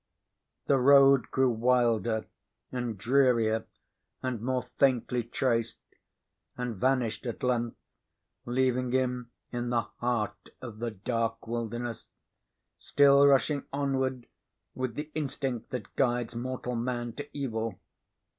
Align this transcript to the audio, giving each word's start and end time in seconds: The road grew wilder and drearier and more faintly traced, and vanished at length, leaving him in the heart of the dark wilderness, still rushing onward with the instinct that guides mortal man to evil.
The 0.65 0.79
road 0.79 1.29
grew 1.29 1.51
wilder 1.51 2.25
and 2.71 2.97
drearier 2.97 3.67
and 4.23 4.41
more 4.41 4.63
faintly 4.79 5.21
traced, 5.21 5.77
and 6.57 6.75
vanished 6.75 7.27
at 7.27 7.43
length, 7.43 7.75
leaving 8.47 8.91
him 8.93 9.29
in 9.51 9.69
the 9.69 9.81
heart 9.99 10.49
of 10.59 10.79
the 10.79 10.89
dark 10.89 11.45
wilderness, 11.45 12.09
still 12.79 13.27
rushing 13.27 13.65
onward 13.71 14.25
with 14.73 14.95
the 14.95 15.11
instinct 15.13 15.69
that 15.69 15.95
guides 15.95 16.35
mortal 16.35 16.75
man 16.75 17.13
to 17.13 17.37
evil. 17.37 17.79